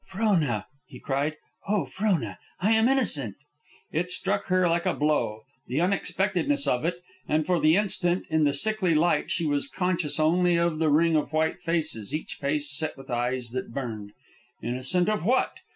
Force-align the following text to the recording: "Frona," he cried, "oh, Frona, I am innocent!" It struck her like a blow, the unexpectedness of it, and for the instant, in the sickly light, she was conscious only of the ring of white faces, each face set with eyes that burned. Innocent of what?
"Frona," 0.07 0.65
he 0.87 0.99
cried, 0.99 1.37
"oh, 1.67 1.85
Frona, 1.85 2.39
I 2.59 2.71
am 2.71 2.89
innocent!" 2.89 3.35
It 3.91 4.09
struck 4.09 4.45
her 4.47 4.67
like 4.67 4.87
a 4.87 4.95
blow, 4.95 5.43
the 5.67 5.79
unexpectedness 5.79 6.65
of 6.65 6.83
it, 6.85 7.03
and 7.27 7.45
for 7.45 7.59
the 7.59 7.75
instant, 7.75 8.25
in 8.31 8.43
the 8.43 8.51
sickly 8.53 8.95
light, 8.95 9.29
she 9.29 9.45
was 9.45 9.67
conscious 9.67 10.19
only 10.19 10.55
of 10.55 10.79
the 10.79 10.89
ring 10.89 11.15
of 11.15 11.33
white 11.33 11.59
faces, 11.61 12.15
each 12.15 12.33
face 12.41 12.71
set 12.71 12.97
with 12.97 13.11
eyes 13.11 13.51
that 13.51 13.75
burned. 13.75 14.13
Innocent 14.63 15.07
of 15.07 15.23
what? 15.23 15.59